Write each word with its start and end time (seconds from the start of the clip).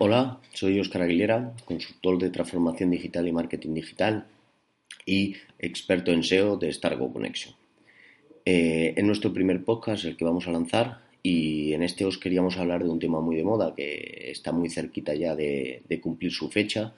Hola, 0.00 0.38
soy 0.54 0.78
Óscar 0.78 1.02
Aguilera, 1.02 1.54
consultor 1.64 2.20
de 2.20 2.30
transformación 2.30 2.88
digital 2.90 3.26
y 3.26 3.32
marketing 3.32 3.74
digital 3.74 4.28
y 5.04 5.34
experto 5.58 6.12
en 6.12 6.22
SEO 6.22 6.56
de 6.56 6.72
Stargo 6.72 7.12
Connection. 7.12 7.56
Eh, 8.44 8.94
en 8.96 9.08
nuestro 9.08 9.32
primer 9.32 9.64
podcast, 9.64 10.04
el 10.04 10.16
que 10.16 10.24
vamos 10.24 10.46
a 10.46 10.52
lanzar, 10.52 11.00
y 11.20 11.72
en 11.72 11.82
este 11.82 12.04
os 12.04 12.16
queríamos 12.16 12.58
hablar 12.58 12.84
de 12.84 12.90
un 12.90 13.00
tema 13.00 13.20
muy 13.20 13.34
de 13.34 13.42
moda 13.42 13.74
que 13.74 14.30
está 14.30 14.52
muy 14.52 14.70
cerquita 14.70 15.16
ya 15.16 15.34
de, 15.34 15.82
cumplir 16.00 16.30
su 16.30 16.48
fecha, 16.48 16.94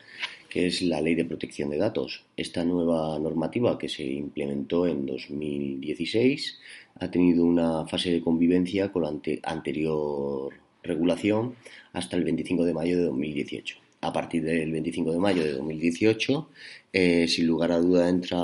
que 0.51 0.67
es 0.67 0.83
la 0.83 1.01
Ley 1.01 1.15
de 1.15 1.25
Protección 1.25 1.71
de 1.71 1.79
Datos. 1.79 2.27
Esta 2.37 2.67
nueva 2.67 3.19
normativa 3.19 3.79
que 3.79 3.89
se 3.89 4.05
implementó 4.05 4.87
en 4.87 5.07
2016 5.07 6.61
ha 6.97 7.11
tenido 7.11 7.47
una 7.47 7.87
fase 7.87 8.13
de 8.13 8.21
convivencia 8.21 8.93
con 8.93 9.05
la 9.05 9.41
anterior 9.45 10.53
regulación 10.83 11.55
hasta 11.93 12.17
el 12.17 12.25
25 12.25 12.65
de 12.65 12.75
mayo 12.75 12.97
de 12.97 13.05
2018. 13.05 13.77
A 14.03 14.13
partir 14.13 14.43
del 14.43 14.73
25 14.73 15.13
de 15.13 15.19
mayo 15.19 15.43
de 15.45 15.53
2018, 15.53 16.49
eh, 16.93 17.29
sin 17.29 17.47
lugar 17.47 17.71
a 17.73 17.79
duda, 17.79 18.09
entra 18.09 18.39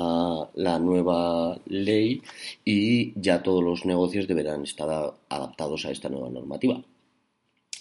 la 0.53 0.77
nueva 0.77 1.59
ley 1.65 2.21
y 2.63 3.19
ya 3.19 3.41
todos 3.41 3.63
los 3.63 3.85
negocios 3.85 4.27
deberán 4.27 4.63
estar 4.63 5.15
adaptados 5.29 5.85
a 5.85 5.91
esta 5.91 6.09
nueva 6.09 6.29
normativa. 6.29 6.83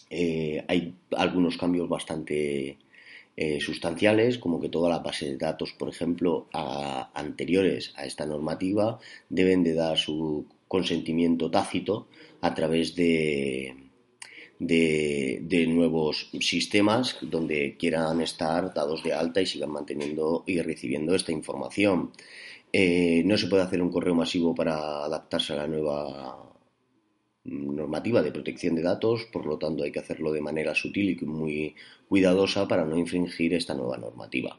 Eh, 0.09 0.65
hay 0.69 0.95
algunos 1.17 1.59
cambios 1.59 1.89
bastante 1.89 2.79
eh, 3.37 3.61
sustanciales, 3.61 4.39
como 4.39 4.59
que 4.61 4.71
toda 4.71 4.89
la 4.89 5.01
base 5.01 5.27
de 5.27 5.37
datos, 5.37 5.73
por 5.75 5.91
ejemplo, 5.91 6.49
anteriores 6.53 7.93
a 7.97 8.07
esta 8.07 8.25
normativa, 8.25 8.99
deben 9.29 9.63
de 9.63 9.75
dar 9.75 9.99
su 9.99 10.47
consentimiento 10.67 11.51
tácito 11.51 12.09
a 12.41 12.55
través 12.55 12.95
de, 12.95 13.86
de, 14.59 15.67
nuevos 15.69 16.31
sistemas 16.41 17.19
donde 17.21 17.77
quieran 17.79 18.21
estar 18.21 18.73
dados 18.73 19.03
de 19.03 19.13
alta 19.13 19.41
y 19.41 19.47
sigan 19.47 19.71
manteniendo 19.71 20.45
y 20.47 20.61
recibiendo 20.61 21.15
esta 21.15 21.33
información. 21.33 22.13
Eh, 22.73 23.23
no 23.25 23.37
se 23.37 23.47
puede 23.47 23.63
hacer 23.63 23.81
un 23.83 23.91
correo 23.91 24.15
masivo 24.15 24.55
para 24.55 25.05
adaptarse 25.05 25.53
a 25.53 25.57
la 25.57 25.67
nueva 25.67 26.43
normativa 27.45 28.23
de 28.23 28.33
protección 28.33 28.75
de 28.75 28.83
datos, 28.83 29.27
por 29.33 29.47
lo 29.47 29.57
tanto 29.57 29.85
hay 29.85 29.93
que 29.93 30.01
hacerlo 30.01 30.33
de 30.33 30.41
manera 30.41 30.75
sutil 30.75 31.17
y 31.21 31.25
muy 31.25 31.75
cuidadosa 32.09 32.67
para 32.67 32.85
no 32.85 32.97
infringir 32.97 33.55
esta 33.55 33.75
nueva 33.75 33.97
normativa. 33.97 34.59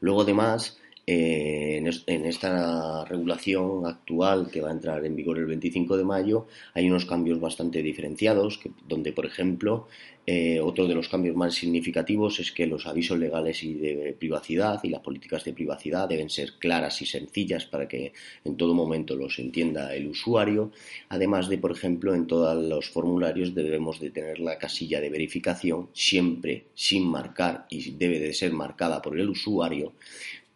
Luego 0.00 0.22
además 0.22 0.78
eh, 1.06 1.76
en, 2.06 2.24
esta 2.24 3.04
regulación 3.04 3.86
actual 3.86 4.50
que 4.50 4.62
va 4.62 4.70
a 4.70 4.72
entrar 4.72 5.04
en 5.04 5.14
vigor 5.14 5.38
el 5.38 5.44
25 5.44 5.98
de 5.98 6.04
mayo 6.04 6.46
hay 6.72 6.88
unos 6.88 7.04
cambios 7.04 7.40
bastante 7.40 7.82
diferenciados, 7.82 8.58
donde, 8.88 9.12
por 9.12 9.26
ejemplo, 9.26 9.86
eh, 10.26 10.58
otro 10.60 10.88
de 10.88 10.94
los 10.94 11.10
cambios 11.10 11.36
más 11.36 11.54
significativos 11.54 12.40
es 12.40 12.50
que 12.52 12.66
los 12.66 12.86
avisos 12.86 13.18
legales 13.18 13.62
y 13.62 13.74
de 13.74 14.16
privacidad 14.18 14.80
y 14.82 14.88
las 14.88 15.02
políticas 15.02 15.44
de 15.44 15.52
privacidad 15.52 16.08
deben 16.08 16.30
ser 16.30 16.54
claras 16.58 17.02
y 17.02 17.06
sencillas 17.06 17.66
para 17.66 17.86
que 17.86 18.14
en 18.42 18.56
todo 18.56 18.72
momento 18.72 19.14
los 19.14 19.38
entienda 19.38 19.94
el 19.94 20.06
usuario. 20.06 20.72
Además 21.10 21.50
de, 21.50 21.58
por 21.58 21.72
ejemplo, 21.72 22.14
en 22.14 22.26
todos 22.26 22.56
los 22.64 22.88
formularios 22.88 23.54
debemos 23.54 24.00
de 24.00 24.10
tener 24.10 24.40
la 24.40 24.56
casilla 24.56 25.02
de 25.02 25.10
verificación 25.10 25.90
siempre 25.92 26.64
sin 26.74 27.06
marcar 27.06 27.66
y 27.68 27.90
debe 27.90 28.18
de 28.18 28.32
ser 28.32 28.52
marcada 28.52 29.02
por 29.02 29.20
el 29.20 29.28
usuario 29.28 29.92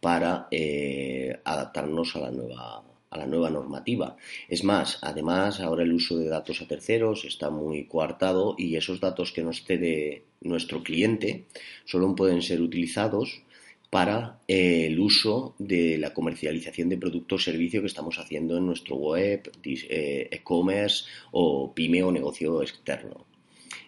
para 0.01 0.49
eh, 0.51 1.41
adaptarnos 1.45 2.15
a 2.17 2.21
la 2.21 2.31
nueva 2.31 2.85
a 3.11 3.17
la 3.17 3.27
nueva 3.27 3.49
normativa. 3.49 4.19
Es 4.51 4.65
más, 4.65 4.99
además, 5.01 5.61
ahora 5.61 5.83
el 5.83 5.95
uso 5.95 6.19
de 6.19 6.29
datos 6.29 6.61
a 6.61 6.69
terceros 6.69 7.25
está 7.25 7.49
muy 7.49 7.87
coartado 7.87 8.55
y 8.59 8.77
esos 8.77 9.01
datos 9.01 9.33
que 9.33 9.43
nos 9.43 9.65
cede 9.65 10.25
nuestro 10.43 10.83
cliente 10.83 11.47
solo 11.87 12.15
pueden 12.15 12.43
ser 12.43 12.61
utilizados 12.61 13.41
para 13.89 14.41
eh, 14.47 14.89
el 14.89 15.01
uso 15.01 15.55
de 15.59 15.97
la 15.97 16.13
comercialización 16.13 16.91
de 16.91 16.99
productos 16.99 17.41
o 17.41 17.45
servicios 17.51 17.81
que 17.81 17.87
estamos 17.87 18.19
haciendo 18.19 18.59
en 18.59 18.67
nuestro 18.67 18.97
web, 18.97 19.51
eh, 19.65 20.29
e-commerce 20.31 21.07
o 21.33 21.73
pyme 21.73 22.03
o 22.03 22.13
negocio 22.13 22.61
externo. 22.61 23.25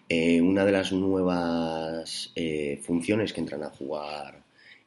una 0.09 0.65
de 0.65 0.71
las 0.71 0.91
nuevas 0.91 2.33
funciones 2.81 3.31
que 3.31 3.39
entran 3.39 3.63
a 3.63 3.69
jugar 3.69 4.40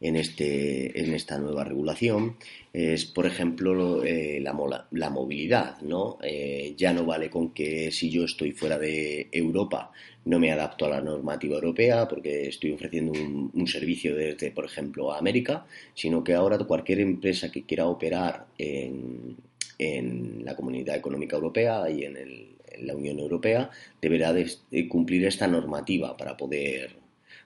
en, 0.04 0.16
este, 0.16 1.00
en 1.00 1.14
esta 1.14 1.38
nueva 1.38 1.64
regulación 1.64 2.36
es, 2.74 3.06
por 3.06 3.24
ejemplo, 3.24 4.04
eh, 4.04 4.38
la, 4.38 4.86
la, 4.90 5.10
movilidad. 5.10 5.80
¿no? 5.80 6.18
Eh, 6.22 6.74
ya 6.76 6.92
no 6.92 7.06
vale 7.06 7.30
con 7.30 7.54
que 7.54 7.90
si 7.90 8.10
yo 8.10 8.24
estoy 8.24 8.52
fuera 8.52 8.78
de 8.78 9.28
Europa 9.32 9.92
no 10.26 10.38
me 10.38 10.52
adapto 10.52 10.84
a 10.84 10.90
la 10.90 11.00
normativa 11.00 11.54
europea 11.54 12.06
porque 12.06 12.48
estoy 12.48 12.72
ofreciendo 12.72 13.12
un, 13.12 13.66
servicio 13.66 14.14
desde, 14.14 14.50
por 14.50 14.66
ejemplo, 14.66 15.10
América, 15.10 15.64
sino 15.94 16.22
que 16.22 16.34
ahora 16.34 16.58
cualquier 16.58 17.00
empresa 17.00 17.50
que 17.50 17.64
quiera 17.64 17.86
operar 17.86 18.46
en, 18.58 19.36
en 19.78 20.44
la 20.44 20.54
Comunidad 20.54 20.96
Económica 20.96 21.36
Europea 21.36 21.88
y 21.88 22.04
en, 22.04 22.16
en 22.18 22.86
la 22.86 22.94
Unión 22.94 23.18
Europea 23.18 23.70
deberá 24.02 24.34
de 24.34 24.48
cumplir 24.86 25.24
esta 25.24 25.46
normativa 25.46 26.14
para 26.14 26.36
poder 26.36 27.03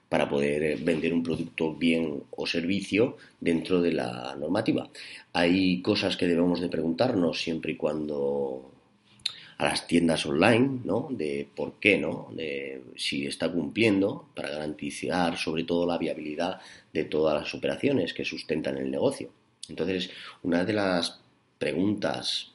para 0.09 0.27
poder 0.27 0.63
eh, 0.63 0.75
vender 0.81 1.13
un 1.13 1.23
producto, 1.23 1.75
bien 1.75 2.23
o 2.31 2.47
servicio 2.47 3.17
dentro 3.39 3.81
de 3.81 3.93
la 3.93 4.35
normativa. 4.37 4.89
Hay 5.33 5.81
cosas 5.81 6.17
que 6.17 6.27
debemos 6.27 6.59
de 6.59 6.69
preguntarnos 6.69 7.41
siempre 7.41 7.73
y 7.73 7.77
cuando 7.77 8.71
a 9.59 9.65
las 9.65 9.87
tiendas 9.87 10.25
online, 10.25 10.79
¿no? 10.85 11.07
De 11.11 11.47
por 11.53 11.79
qué, 11.79 11.97
¿no? 11.97 12.29
De 12.33 12.81
si 12.95 13.27
está 13.27 13.51
cumpliendo 13.51 14.29
para 14.33 14.49
garantizar 14.49 15.37
sobre 15.37 15.65
todo 15.65 15.85
la 15.85 15.97
viabilidad 15.97 16.59
de 16.93 17.03
todas 17.03 17.41
las 17.41 17.53
operaciones 17.53 18.13
que 18.13 18.25
sustentan 18.25 18.77
el 18.77 18.89
negocio. 18.89 19.31
Entonces, 19.67 20.09
una 20.43 20.63
de 20.63 20.73
las 20.73 21.19
preguntas 21.57 22.53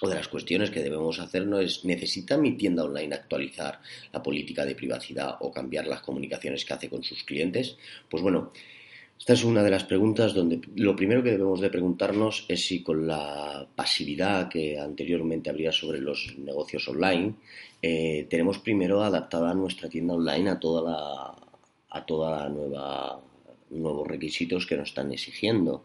o 0.00 0.08
de 0.08 0.14
las 0.14 0.28
cuestiones 0.28 0.70
que 0.70 0.82
debemos 0.82 1.18
hacernos 1.18 1.64
es, 1.64 1.84
¿necesita 1.84 2.36
mi 2.36 2.56
tienda 2.56 2.84
online 2.84 3.14
actualizar 3.14 3.80
la 4.12 4.22
política 4.22 4.64
de 4.64 4.74
privacidad 4.74 5.36
o 5.40 5.50
cambiar 5.50 5.86
las 5.86 6.00
comunicaciones 6.00 6.64
que 6.64 6.74
hace 6.74 6.90
con 6.90 7.02
sus 7.02 7.24
clientes? 7.24 7.76
Pues 8.08 8.22
bueno, 8.22 8.52
esta 9.18 9.32
es 9.32 9.44
una 9.44 9.62
de 9.62 9.70
las 9.70 9.84
preguntas 9.84 10.34
donde 10.34 10.60
lo 10.74 10.94
primero 10.94 11.22
que 11.22 11.30
debemos 11.30 11.60
de 11.60 11.70
preguntarnos 11.70 12.44
es 12.48 12.66
si 12.66 12.82
con 12.82 13.06
la 13.06 13.66
pasividad 13.74 14.48
que 14.48 14.78
anteriormente 14.78 15.48
habría 15.50 15.72
sobre 15.72 16.00
los 16.00 16.34
negocios 16.38 16.86
online, 16.88 17.34
eh, 17.80 18.26
tenemos 18.28 18.58
primero 18.58 19.02
adaptada 19.02 19.54
nuestra 19.54 19.88
tienda 19.88 20.14
online 20.14 20.50
a 20.50 20.60
toda 20.60 20.82
la, 20.82 21.34
a 21.90 22.06
toda 22.06 22.42
la 22.42 22.48
nueva 22.48 23.20
nuevos 23.70 24.06
requisitos 24.06 24.66
que 24.66 24.76
nos 24.76 24.90
están 24.90 25.12
exigiendo. 25.12 25.84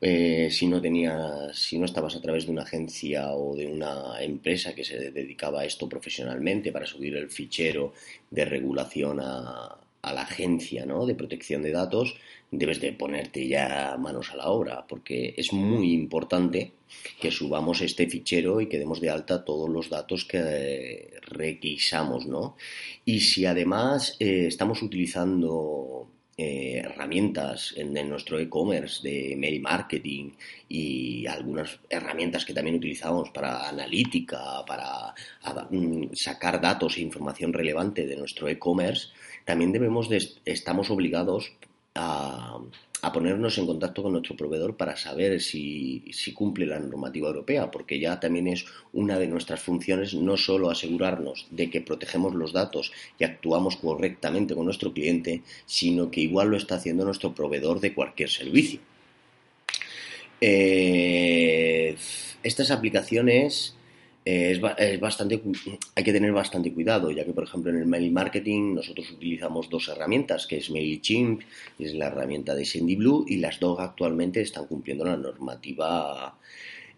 Eh, 0.00 0.48
si 0.50 0.66
no 0.66 0.80
tenías, 0.80 1.56
si 1.56 1.78
no 1.78 1.84
estabas 1.84 2.16
a 2.16 2.20
través 2.20 2.46
de 2.46 2.52
una 2.52 2.62
agencia 2.62 3.32
o 3.32 3.54
de 3.56 3.66
una 3.66 4.22
empresa 4.22 4.74
que 4.74 4.84
se 4.84 5.10
dedicaba 5.10 5.60
a 5.60 5.64
esto 5.64 5.88
profesionalmente 5.88 6.72
para 6.72 6.86
subir 6.86 7.16
el 7.16 7.30
fichero 7.30 7.92
de 8.30 8.44
regulación 8.44 9.20
a, 9.20 9.78
a 10.02 10.12
la 10.12 10.22
agencia 10.22 10.84
¿no? 10.84 11.06
de 11.06 11.14
protección 11.14 11.62
de 11.62 11.70
datos, 11.70 12.16
debes 12.50 12.80
de 12.80 12.92
ponerte 12.92 13.46
ya 13.46 13.96
manos 13.98 14.30
a 14.32 14.36
la 14.36 14.48
obra, 14.48 14.84
porque 14.86 15.32
es 15.36 15.52
muy 15.52 15.92
importante 15.92 16.72
que 17.20 17.30
subamos 17.30 17.80
este 17.80 18.08
fichero 18.08 18.60
y 18.60 18.68
que 18.68 18.78
demos 18.78 19.00
de 19.00 19.10
alta 19.10 19.44
todos 19.44 19.70
los 19.70 19.88
datos 19.88 20.24
que 20.24 21.14
requisamos, 21.22 22.26
¿no? 22.26 22.56
Y 23.04 23.20
si 23.20 23.46
además 23.46 24.16
eh, 24.18 24.46
estamos 24.48 24.82
utilizando 24.82 26.10
eh, 26.36 26.82
herramientas 26.84 27.74
en, 27.76 27.92
nuestro 28.08 28.38
e-commerce 28.38 29.06
de 29.06 29.36
mail 29.36 29.60
marketing 29.60 30.30
y 30.68 31.26
algunas 31.26 31.78
herramientas 31.90 32.44
que 32.44 32.54
también 32.54 32.76
utilizamos 32.76 33.30
para 33.30 33.68
analítica, 33.68 34.64
para 34.66 35.14
mm, 35.70 36.14
sacar 36.14 36.60
datos 36.60 36.96
e 36.96 37.02
información 37.02 37.52
relevante 37.52 38.06
de 38.06 38.16
nuestro 38.16 38.48
e-commerce, 38.48 39.08
también 39.44 39.72
debemos 39.72 40.08
de, 40.08 40.18
estamos 40.44 40.90
obligados 40.90 41.52
a, 41.94 42.58
a 43.04 43.12
ponernos 43.12 43.58
en 43.58 43.66
contacto 43.66 44.00
con 44.02 44.12
nuestro 44.12 44.36
proveedor 44.36 44.76
para 44.76 44.96
saber 44.96 45.40
si, 45.40 46.04
cumple 46.34 46.66
la 46.66 46.78
normativa 46.78 47.26
europea, 47.26 47.68
porque 47.68 47.98
ya 47.98 48.20
también 48.20 48.46
es 48.46 48.64
una 48.92 49.18
de 49.18 49.26
nuestras 49.26 49.60
funciones 49.60 50.14
no 50.14 50.36
solo 50.36 50.70
asegurarnos 50.70 51.48
de 51.50 51.68
que 51.68 51.80
protegemos 51.80 52.32
los 52.32 52.52
datos 52.52 52.92
y 53.18 53.24
actuamos 53.24 53.76
correctamente 53.76 54.54
con 54.54 54.66
nuestro 54.66 54.92
cliente, 54.92 55.42
sino 55.66 56.12
que 56.12 56.20
igual 56.20 56.50
lo 56.50 56.56
está 56.56 56.76
haciendo 56.76 57.04
nuestro 57.04 57.34
proveedor 57.34 57.80
de 57.80 57.92
cualquier 57.92 58.30
servicio. 58.30 58.78
Eh, 60.40 61.96
estas 62.44 62.70
aplicaciones 62.70 63.74
es, 64.24 64.60
bastante, 65.00 65.42
hay 65.94 66.04
que 66.04 66.12
tener 66.12 66.32
bastante 66.32 66.72
cuidado, 66.72 67.10
ya 67.10 67.24
que, 67.24 67.32
por 67.32 67.44
ejemplo, 67.44 67.70
en 67.70 67.78
el 67.78 67.86
mail 67.86 68.12
marketing 68.12 68.74
nosotros 68.74 69.10
utilizamos 69.10 69.68
dos 69.68 69.88
herramientas, 69.88 70.46
que 70.46 70.58
es 70.58 70.70
MailChimp, 70.70 71.42
es 71.78 71.94
la 71.94 72.06
herramienta 72.06 72.54
de 72.54 72.64
SendyBlue, 72.64 73.24
y 73.28 73.36
las 73.38 73.58
dos 73.58 73.80
actualmente 73.80 74.40
están 74.40 74.66
cumpliendo 74.66 75.04
la 75.04 75.16
normativa 75.16 76.36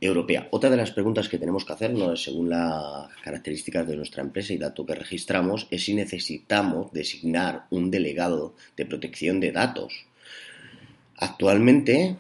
europea. 0.01 0.49
Otra 0.51 0.69
de 0.69 0.77
las 0.77 0.91
preguntas 0.91 1.29
que 1.29 1.39
tenemos 1.39 1.65
que 1.65 1.73
hacernos, 1.73 2.23
según 2.23 2.51
las 2.51 3.09
características 3.23 3.87
de 3.87 3.97
nuestra 3.97 4.23
empresa 4.23 4.53
y 4.53 4.59
datos 4.59 4.87
que 4.87 4.95
registramos, 4.95 5.67
es 5.71 5.85
si 5.85 5.95
necesitamos 5.95 6.93
designar 6.93 7.67
un 7.71 7.91
delegado 7.91 8.55
de 8.77 8.85
protección 8.85 9.41
de 9.41 9.53
datos. 9.53 10.07
Actualmente, 11.17 12.17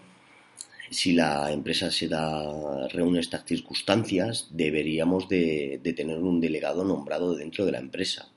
si 0.94 1.12
la 1.12 1.52
empresa 1.52 1.90
se 1.90 2.08
da, 2.08 2.88
reúne 2.88 3.20
estas 3.20 3.44
circunstancias, 3.44 4.48
deberíamos 4.50 5.28
de, 5.28 5.80
tener 5.96 6.18
un 6.18 6.40
delegado 6.40 6.84
nombrado 6.84 7.34
dentro 7.34 7.66
de 7.66 7.72
la 7.72 7.78
empresa. 7.78 8.30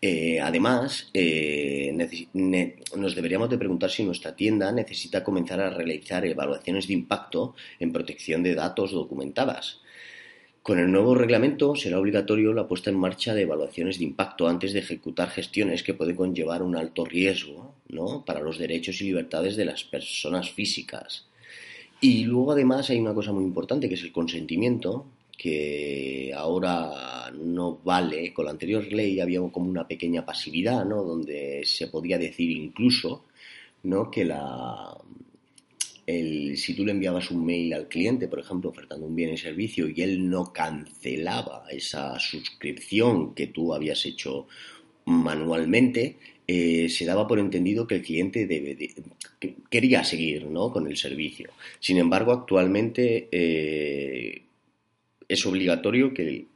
Eh, 0.00 0.40
además, 0.40 1.10
eh, 1.12 1.92
nos 2.94 3.14
deberíamos 3.14 3.50
de 3.50 3.58
preguntar 3.58 3.90
si 3.90 4.04
nuestra 4.04 4.34
tienda 4.34 4.72
necesita 4.72 5.22
comenzar 5.22 5.60
a 5.60 5.70
realizar 5.70 6.24
evaluaciones 6.24 6.86
de 6.88 6.94
impacto 6.94 7.54
en 7.78 7.92
protección 7.92 8.42
de 8.42 8.54
datos 8.54 8.92
documentadas. 8.92 9.80
Con 10.62 10.78
el 10.78 10.92
nuevo 10.92 11.16
reglamento 11.16 11.74
será 11.74 11.98
obligatorio 11.98 12.52
la 12.52 12.68
puesta 12.68 12.88
en 12.88 12.96
marcha 12.96 13.34
de 13.34 13.42
evaluaciones 13.42 13.98
de 13.98 14.04
impacto 14.04 14.46
antes 14.46 14.72
de 14.72 14.78
ejecutar 14.78 15.28
gestiones 15.28 15.82
que 15.82 15.94
pueden 15.94 16.14
conllevar 16.14 16.62
un 16.62 16.76
alto 16.76 17.04
riesgo 17.04 17.74
para 18.24 18.40
los 18.40 18.58
derechos 18.58 19.00
y 19.00 19.06
libertades 19.06 19.56
de 19.56 19.64
las 19.64 19.82
personas 19.82 20.52
físicas. 20.52 21.26
Y 22.00 22.24
luego 22.24 22.52
además 22.52 22.90
hay 22.90 23.00
una 23.00 23.12
cosa 23.12 23.32
muy 23.32 23.42
importante 23.42 23.88
que 23.88 23.96
es 23.96 24.02
el 24.02 24.12
consentimiento, 24.12 25.06
que 25.36 26.32
ahora 26.34 27.32
no 27.32 27.80
vale. 27.82 28.32
Con 28.32 28.44
la 28.44 28.52
anterior 28.52 28.86
ley 28.92 29.18
había 29.18 29.40
como 29.50 29.68
una 29.68 29.88
pequeña 29.88 30.24
pasividad, 30.24 30.84
¿no? 30.84 31.02
Donde 31.02 31.62
se 31.64 31.88
podía 31.88 32.18
decir 32.18 32.52
incluso, 32.52 33.24
¿no? 33.82 34.10
Que 34.12 34.24
la, 34.24 34.96
si 36.06 36.74
tú 36.74 36.84
le 36.84 36.92
enviabas 36.92 37.30
un 37.30 37.44
mail 37.44 37.72
al 37.74 37.88
cliente, 37.88 38.28
por 38.28 38.40
ejemplo, 38.40 38.70
ofertando 38.70 39.06
un 39.06 39.14
bien 39.14 39.32
y 39.32 39.36
servicio, 39.38 39.88
y 39.88 40.02
él 40.02 40.28
no 40.28 40.52
cancelaba 40.52 41.64
esa 41.70 42.18
suscripción 42.18 43.34
que 43.34 43.46
tú 43.46 43.72
habías 43.74 44.04
hecho 44.04 44.46
manualmente, 45.04 46.16
eh, 46.46 46.88
se 46.88 47.04
daba 47.04 47.26
por 47.26 47.38
entendido 47.38 47.86
que 47.86 47.96
el 47.96 48.02
cliente 48.02 48.48
quería 49.70 50.04
seguir 50.04 50.46
con 50.72 50.86
el 50.86 50.96
servicio. 50.96 51.50
Sin 51.78 51.98
embargo, 51.98 52.32
actualmente 52.32 53.28
eh, 53.30 54.42
es 55.28 55.46
obligatorio 55.46 56.12
que 56.12 56.46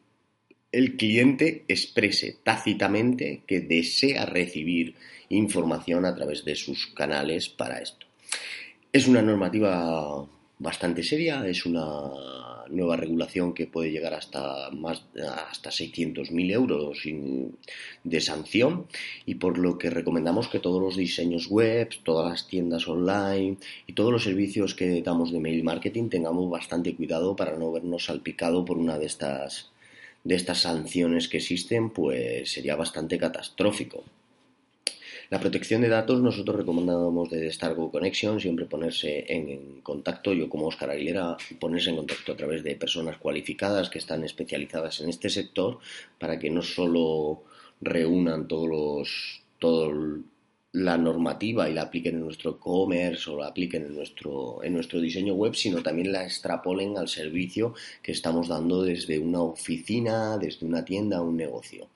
el 0.72 0.96
cliente 0.96 1.64
exprese 1.68 2.36
tácitamente 2.42 3.42
que 3.46 3.60
desea 3.60 4.26
recibir 4.26 4.94
información 5.28 6.04
a 6.04 6.14
través 6.14 6.44
de 6.44 6.56
sus 6.56 6.88
canales 6.88 7.48
para 7.48 7.78
esto. 7.78 8.06
Es 8.96 9.06
una 9.06 9.20
normativa 9.20 10.26
bastante 10.58 11.02
seria, 11.02 11.46
es 11.46 11.66
una 11.66 12.64
nueva 12.70 12.96
regulación 12.96 13.52
que 13.52 13.66
puede 13.66 13.90
llegar 13.90 14.14
hasta 14.14 14.70
más 14.70 15.04
hasta 15.50 15.68
600.000 15.68 16.52
euros 16.52 17.02
de 18.04 18.20
sanción 18.22 18.86
y 19.26 19.34
por 19.34 19.58
lo 19.58 19.76
que 19.76 19.90
recomendamos 19.90 20.48
que 20.48 20.60
todos 20.60 20.80
los 20.80 20.96
diseños 20.96 21.48
web, 21.48 21.90
todas 22.04 22.30
las 22.30 22.48
tiendas 22.48 22.88
online 22.88 23.58
y 23.86 23.92
todos 23.92 24.10
los 24.10 24.24
servicios 24.24 24.74
que 24.74 25.02
damos 25.02 25.30
de 25.30 25.40
mail 25.40 25.62
marketing 25.62 26.08
tengamos 26.08 26.48
bastante 26.48 26.96
cuidado 26.96 27.36
para 27.36 27.58
no 27.58 27.72
vernos 27.72 28.06
salpicado 28.06 28.64
por 28.64 28.78
una 28.78 28.98
de 28.98 29.04
estas 29.04 29.72
de 30.24 30.36
estas 30.36 30.60
sanciones 30.62 31.28
que 31.28 31.36
existen, 31.36 31.90
pues 31.90 32.50
sería 32.50 32.76
bastante 32.76 33.18
catastrófico. 33.18 34.04
La 35.28 35.40
protección 35.40 35.82
de 35.82 35.88
datos 35.88 36.20
nosotros 36.20 36.56
recomendamos 36.56 37.30
de 37.30 37.50
Stargo 37.50 37.90
Connection 37.90 38.38
siempre 38.38 38.66
ponerse 38.66 39.24
en, 39.28 39.80
contacto, 39.80 40.32
yo 40.32 40.48
como 40.48 40.66
Oscar 40.68 40.90
Aguilera, 40.90 41.36
ponerse 41.58 41.90
en 41.90 41.96
contacto 41.96 42.32
a 42.32 42.36
través 42.36 42.62
de 42.62 42.76
personas 42.76 43.16
cualificadas 43.18 43.90
que 43.90 43.98
están 43.98 44.22
especializadas 44.22 45.00
en 45.00 45.08
este 45.08 45.28
sector 45.28 45.78
para 46.20 46.38
que 46.38 46.50
no 46.50 46.62
solo 46.62 47.42
reúnan 47.80 48.46
todos 48.46 48.68
los, 48.68 49.42
todo 49.58 49.92
la 50.76 50.98
normativa 50.98 51.68
y 51.68 51.74
la 51.74 51.82
apliquen 51.82 52.16
en 52.16 52.20
nuestro 52.20 52.52
e-commerce 52.52 53.30
o 53.30 53.38
la 53.38 53.48
apliquen 53.48 53.86
en 53.86 53.96
nuestro, 53.96 54.62
en 54.62 54.74
nuestro 54.74 55.00
diseño 55.00 55.34
web, 55.34 55.54
sino 55.54 55.82
también 55.82 56.12
la 56.12 56.24
extrapolen 56.24 56.98
al 56.98 57.08
servicio 57.08 57.74
que 58.02 58.12
estamos 58.12 58.48
dando 58.48 58.82
desde 58.82 59.18
una 59.18 59.40
oficina, 59.42 60.36
desde 60.36 60.66
una 60.66 60.84
tienda, 60.84 61.22
un 61.22 61.36
negocio. 61.36 61.88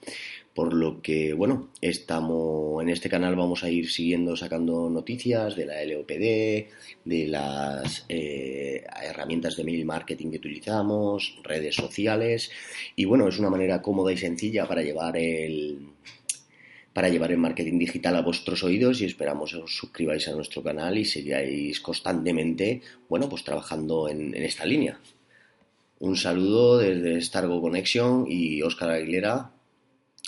Por 0.60 0.74
lo 0.74 1.00
que, 1.00 1.32
bueno, 1.32 1.70
estamos 1.80 2.82
en 2.82 2.90
este 2.90 3.08
canal 3.08 3.34
vamos 3.34 3.64
a 3.64 3.70
ir 3.70 3.88
siguiendo 3.88 4.36
sacando 4.36 4.90
noticias 4.90 5.56
de 5.56 5.64
la 5.64 5.82
LOPD, 5.82 6.68
de 7.02 7.26
las 7.26 8.04
eh, 8.10 8.84
herramientas 9.02 9.56
de 9.56 9.64
mail 9.64 9.86
marketing 9.86 10.30
que 10.30 10.36
utilizamos, 10.36 11.38
redes 11.44 11.76
sociales 11.76 12.50
y 12.94 13.06
bueno, 13.06 13.26
es 13.26 13.38
una 13.38 13.48
manera 13.48 13.80
cómoda 13.80 14.12
y 14.12 14.18
sencilla 14.18 14.68
para 14.68 14.82
llevar 14.82 15.16
el 15.16 15.78
para 16.92 17.08
llevar 17.08 17.32
el 17.32 17.38
marketing 17.38 17.78
digital 17.78 18.16
a 18.16 18.20
vuestros 18.20 18.62
oídos 18.62 19.00
y 19.00 19.06
esperamos 19.06 19.52
que 19.52 19.60
os 19.60 19.74
suscribáis 19.74 20.28
a 20.28 20.32
nuestro 20.32 20.62
canal 20.62 20.98
y 20.98 21.06
sigáis 21.06 21.80
constantemente, 21.80 22.82
bueno, 23.08 23.30
pues 23.30 23.44
trabajando 23.44 24.10
en, 24.10 24.34
en 24.34 24.42
esta 24.42 24.66
línea. 24.66 25.00
Un 26.00 26.18
saludo 26.18 26.76
desde 26.76 27.18
Stargo 27.22 27.62
Connection 27.62 28.26
y 28.28 28.60
Óscar 28.60 28.90
Aguilera 28.90 29.52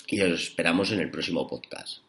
y 0.07 0.21
os 0.21 0.41
esperamos 0.41 0.91
en 0.91 0.99
el 0.99 1.11
próximo 1.11 1.47
podcast. 1.47 1.99